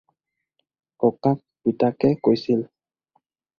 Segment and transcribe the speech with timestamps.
[1.01, 2.59] ককাক পিতাকে কৈছিল।